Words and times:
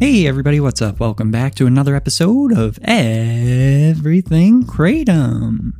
Hey 0.00 0.28
everybody, 0.28 0.60
what's 0.60 0.80
up? 0.80 1.00
Welcome 1.00 1.32
back 1.32 1.56
to 1.56 1.66
another 1.66 1.96
episode 1.96 2.56
of 2.56 2.78
Everything 2.84 4.62
Kratom, 4.62 5.72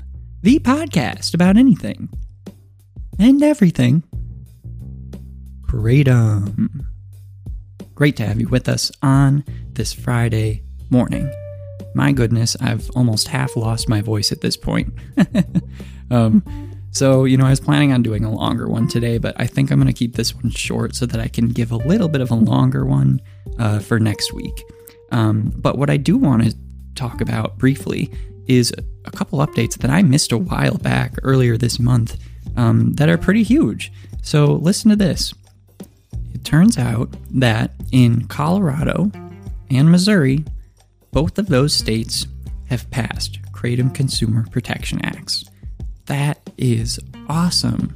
the 0.43 0.59
podcast 0.59 1.35
about 1.35 1.57
anything 1.57 2.09
and 3.17 3.41
everything 3.45 4.03
Kratom. 5.61 6.85
Great 7.95 8.17
to 8.17 8.27
have 8.27 8.41
you 8.41 8.49
with 8.49 8.69
us 8.69 8.91
on 9.03 9.45
this 9.75 9.93
Friday 9.93 10.65
morning. 10.91 11.33
My 11.95 12.11
goodness, 12.11 12.57
I've 12.61 12.91
almost 12.97 13.29
half 13.29 13.55
lost 13.55 13.89
my 13.89 14.01
voice 14.01 14.33
at 14.33 14.41
this 14.41 14.57
point. 14.57 14.93
um, 16.11 16.43
so, 16.91 17.25
you 17.25 17.37
know, 17.37 17.47
I 17.47 17.51
was 17.51 17.61
planning 17.61 17.93
on 17.93 18.03
doing 18.03 18.25
a 18.25 18.31
longer 18.31 18.69
one 18.69 18.89
today, 18.89 19.19
but 19.19 19.35
I 19.39 19.47
think 19.47 19.71
I'm 19.71 19.79
going 19.79 19.93
to 19.93 19.93
keep 19.93 20.17
this 20.17 20.35
one 20.35 20.51
short 20.51 20.95
so 20.97 21.07
that 21.07 21.21
I 21.21 21.29
can 21.29 21.49
give 21.49 21.71
a 21.71 21.77
little 21.77 22.09
bit 22.09 22.21
of 22.21 22.31
a 22.31 22.35
longer 22.35 22.85
one 22.85 23.21
uh, 23.59 23.79
for 23.79 23.99
next 23.99 24.33
week. 24.33 24.65
Um, 25.13 25.53
but 25.57 25.79
what 25.79 25.91
I 25.91 25.97
do 25.97 26.17
want 26.17 26.45
to 26.45 26.57
talk 26.95 27.21
about 27.21 27.59
briefly 27.59 28.11
is 28.47 28.73
a 29.05 29.11
couple 29.11 29.39
updates 29.41 29.79
that 29.79 29.91
I 29.91 30.03
missed 30.03 30.33
a 30.33 30.39
while 30.39 30.79
back 30.79 31.15
earlier 31.23 31.57
this 31.57 31.79
month 31.79 32.17
um, 32.57 32.95
that 32.95 33.09
are 33.09 33.19
pretty 33.19 33.43
huge. 33.43 33.93
So, 34.23 34.47
listen 34.47 34.91
to 34.91 34.97
this. 34.97 35.35
It 36.35 36.45
turns 36.45 36.79
out 36.79 37.15
that 37.31 37.73
in 37.93 38.27
Colorado 38.27 39.11
and 39.71 39.91
Missouri, 39.91 40.45
both 41.13 41.39
of 41.39 41.49
those 41.49 41.75
states 41.75 42.27
have 42.67 42.91
passed 42.91 43.41
Kratom 43.53 43.95
Consumer 43.95 44.47
Protection 44.51 45.05
Acts. 45.05 45.45
That 46.07 46.48
is 46.59 47.01
awesome. 47.29 47.95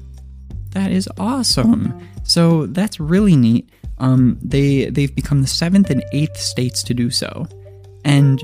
That 0.71 0.91
is 0.91 1.09
awesome. 1.19 2.09
So 2.25 2.67
that's 2.67 2.99
really 2.99 3.37
neat. 3.37 3.69
Um, 3.99 4.39
they 4.43 4.87
they've 4.87 5.15
become 5.15 5.43
the 5.43 5.49
seventh 5.49 5.91
and 5.91 6.03
eighth 6.13 6.37
states 6.37 6.83
to 6.85 6.95
do 6.95 7.11
so, 7.11 7.47
and 8.05 8.43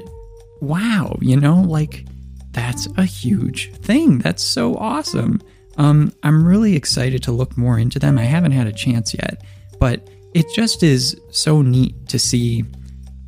wow, 0.61 1.17
you 1.21 1.37
know, 1.37 1.63
like 1.63 2.07
that's 2.53 2.87
a 2.97 3.05
huge 3.05 3.73
thing. 3.77 4.19
That's 4.19 4.43
so 4.43 4.77
awesome. 4.77 5.41
Um, 5.77 6.13
I'm 6.23 6.47
really 6.47 6.77
excited 6.77 7.23
to 7.25 7.33
look 7.33 7.57
more 7.57 7.79
into 7.79 7.99
them. 7.99 8.19
I 8.19 8.25
haven't 8.25 8.53
had 8.53 8.67
a 8.67 8.73
chance 8.73 9.15
yet, 9.15 9.43
but 9.79 10.09
it 10.35 10.47
just 10.55 10.83
is 10.83 11.19
so 11.31 11.63
neat 11.63 12.09
to 12.09 12.19
see 12.19 12.65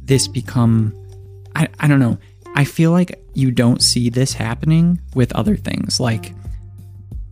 this 0.02 0.28
become. 0.28 0.94
I, 1.54 1.68
I 1.80 1.88
don't 1.88 2.00
know. 2.00 2.18
I 2.54 2.64
feel 2.64 2.90
like 2.90 3.24
you 3.34 3.50
don't 3.50 3.82
see 3.82 4.10
this 4.10 4.32
happening 4.32 5.00
with 5.14 5.32
other 5.32 5.56
things 5.56 6.00
like 6.00 6.34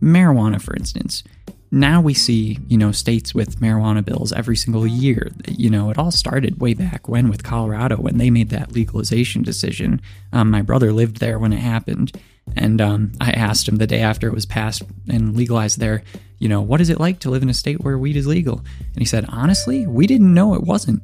marijuana, 0.01 0.61
for 0.61 0.75
instance. 0.75 1.23
Now 1.71 2.01
we 2.01 2.15
see, 2.15 2.57
you 2.67 2.77
know, 2.77 2.91
states 2.91 3.35
with 3.35 3.59
marijuana 3.59 4.03
bills 4.03 4.33
every 4.33 4.57
single 4.57 4.87
year. 4.87 5.31
You 5.47 5.69
know, 5.69 5.91
it 5.91 5.99
all 5.99 6.11
started 6.11 6.59
way 6.59 6.73
back 6.73 7.07
when 7.07 7.29
with 7.29 7.43
Colorado 7.43 7.97
when 7.97 8.17
they 8.17 8.31
made 8.31 8.49
that 8.49 8.71
legalization 8.71 9.43
decision. 9.43 10.01
Um, 10.33 10.49
my 10.49 10.63
brother 10.63 10.91
lived 10.91 11.17
there 11.17 11.37
when 11.37 11.53
it 11.53 11.59
happened, 11.59 12.11
and 12.55 12.81
um, 12.81 13.11
I 13.21 13.31
asked 13.31 13.67
him 13.67 13.75
the 13.75 13.85
day 13.85 14.01
after 14.01 14.27
it 14.27 14.33
was 14.33 14.47
passed 14.47 14.81
and 15.07 15.35
legalized 15.35 15.79
there, 15.79 16.03
you 16.39 16.47
know, 16.47 16.61
what 16.61 16.81
is 16.81 16.89
it 16.89 16.99
like 16.99 17.19
to 17.19 17.29
live 17.29 17.43
in 17.43 17.49
a 17.49 17.53
state 17.53 17.81
where 17.81 17.97
weed 17.97 18.15
is 18.15 18.25
legal? 18.25 18.59
And 18.79 18.99
he 18.99 19.05
said, 19.05 19.25
honestly, 19.29 19.85
we 19.85 20.07
didn't 20.07 20.33
know 20.33 20.55
it 20.55 20.63
wasn't. 20.63 21.03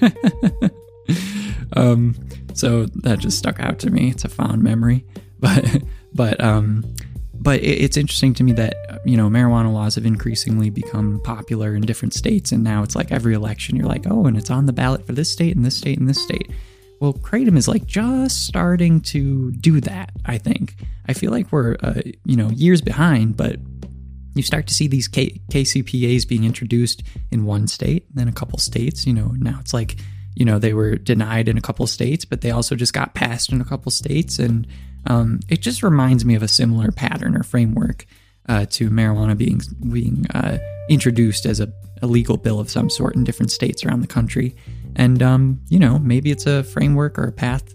um, 1.76 2.14
so 2.54 2.86
that 2.86 3.20
just 3.20 3.38
stuck 3.38 3.60
out 3.60 3.78
to 3.80 3.90
me. 3.90 4.10
It's 4.10 4.24
a 4.24 4.28
fond 4.28 4.62
memory, 4.62 5.04
but 5.40 5.82
but 6.12 6.42
um, 6.42 6.84
but 7.40 7.62
it's 7.62 7.96
interesting 7.96 8.34
to 8.34 8.44
me 8.44 8.52
that 8.52 9.00
you 9.04 9.16
know 9.16 9.28
marijuana 9.28 9.72
laws 9.72 9.94
have 9.96 10.06
increasingly 10.06 10.70
become 10.70 11.20
popular 11.24 11.74
in 11.74 11.82
different 11.82 12.14
states, 12.14 12.52
and 12.52 12.64
now 12.64 12.82
it's 12.82 12.96
like 12.96 13.12
every 13.12 13.34
election 13.34 13.76
you're 13.76 13.86
like, 13.86 14.06
oh, 14.08 14.26
and 14.26 14.36
it's 14.36 14.50
on 14.50 14.66
the 14.66 14.72
ballot 14.72 15.06
for 15.06 15.12
this 15.12 15.30
state 15.30 15.56
and 15.56 15.64
this 15.64 15.76
state 15.76 15.98
and 15.98 16.08
this 16.08 16.22
state. 16.22 16.50
Well, 17.00 17.12
kratom 17.12 17.56
is 17.56 17.68
like 17.68 17.86
just 17.86 18.46
starting 18.46 19.00
to 19.02 19.52
do 19.52 19.80
that. 19.82 20.12
I 20.24 20.38
think 20.38 20.76
I 21.06 21.12
feel 21.12 21.30
like 21.30 21.52
we're 21.52 21.76
uh, 21.82 22.02
you 22.24 22.36
know 22.36 22.50
years 22.50 22.80
behind, 22.80 23.36
but 23.36 23.56
you 24.34 24.42
start 24.42 24.66
to 24.66 24.74
see 24.74 24.88
these 24.88 25.08
K- 25.08 25.40
KCPAs 25.50 26.26
being 26.26 26.44
introduced 26.44 27.02
in 27.30 27.44
one 27.44 27.68
state, 27.68 28.06
then 28.14 28.28
a 28.28 28.32
couple 28.32 28.58
states. 28.58 29.06
You 29.06 29.12
know, 29.12 29.34
now 29.38 29.58
it's 29.60 29.74
like 29.74 29.96
you 30.34 30.44
know 30.44 30.58
they 30.58 30.72
were 30.72 30.96
denied 30.96 31.48
in 31.48 31.58
a 31.58 31.60
couple 31.60 31.86
states, 31.86 32.24
but 32.24 32.40
they 32.40 32.50
also 32.50 32.74
just 32.74 32.92
got 32.92 33.14
passed 33.14 33.52
in 33.52 33.60
a 33.60 33.64
couple 33.64 33.90
states, 33.90 34.38
and 34.38 34.66
um, 35.06 35.40
it 35.48 35.60
just 35.60 35.82
reminds 35.82 36.24
me 36.24 36.34
of 36.34 36.42
a 36.42 36.48
similar 36.48 36.90
pattern 36.90 37.36
or 37.36 37.42
framework 37.42 38.06
uh, 38.48 38.66
to 38.66 38.90
marijuana 38.90 39.36
being 39.36 39.60
being 39.90 40.26
uh, 40.34 40.58
introduced 40.88 41.46
as 41.46 41.60
a, 41.60 41.72
a, 42.02 42.06
legal 42.06 42.36
bill 42.36 42.60
of 42.60 42.70
some 42.70 42.90
sort 42.90 43.16
in 43.16 43.24
different 43.24 43.50
states 43.50 43.84
around 43.84 44.00
the 44.00 44.06
country. 44.06 44.54
And 44.96 45.22
um, 45.22 45.60
you 45.68 45.78
know, 45.78 45.98
maybe 45.98 46.30
it's 46.30 46.46
a 46.46 46.62
framework 46.62 47.18
or 47.18 47.24
a 47.24 47.32
path 47.32 47.74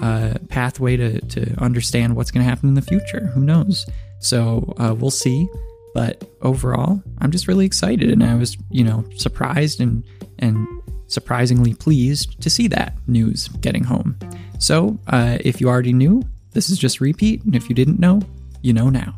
uh, 0.00 0.34
pathway 0.48 0.96
to 0.96 1.20
to 1.20 1.54
understand 1.62 2.16
what's 2.16 2.30
going 2.30 2.44
to 2.44 2.48
happen 2.48 2.68
in 2.68 2.74
the 2.74 2.82
future. 2.82 3.26
Who 3.34 3.40
knows? 3.40 3.86
So 4.20 4.74
uh, 4.78 4.94
we'll 4.94 5.10
see. 5.10 5.48
But 5.94 6.28
overall, 6.42 7.02
I'm 7.18 7.30
just 7.30 7.48
really 7.48 7.64
excited, 7.64 8.10
and 8.10 8.22
I 8.22 8.34
was 8.34 8.56
you 8.70 8.84
know 8.84 9.04
surprised 9.16 9.80
and 9.80 10.04
and 10.38 10.66
surprisingly 11.08 11.72
pleased 11.72 12.40
to 12.42 12.50
see 12.50 12.68
that 12.68 12.94
news 13.06 13.48
getting 13.60 13.84
home. 13.84 14.18
So, 14.58 14.98
uh, 15.06 15.38
if 15.40 15.60
you 15.60 15.68
already 15.68 15.92
knew, 15.92 16.22
this 16.56 16.70
is 16.70 16.78
just 16.78 17.02
repeat, 17.02 17.44
and 17.44 17.54
if 17.54 17.68
you 17.68 17.74
didn't 17.74 18.00
know, 18.00 18.22
you 18.62 18.72
know 18.72 18.88
now. 18.88 19.14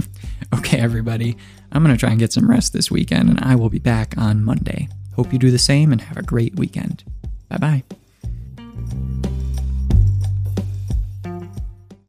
okay, 0.54 0.78
everybody, 0.78 1.38
I'm 1.72 1.82
going 1.82 1.96
to 1.96 1.98
try 1.98 2.10
and 2.10 2.18
get 2.18 2.34
some 2.34 2.48
rest 2.48 2.74
this 2.74 2.90
weekend, 2.90 3.30
and 3.30 3.40
I 3.40 3.56
will 3.56 3.70
be 3.70 3.78
back 3.78 4.14
on 4.18 4.44
Monday. 4.44 4.90
Hope 5.16 5.32
you 5.32 5.38
do 5.38 5.50
the 5.50 5.58
same 5.58 5.90
and 5.90 6.02
have 6.02 6.18
a 6.18 6.22
great 6.22 6.54
weekend. 6.56 7.02
Bye 7.48 7.56
bye. 7.56 7.82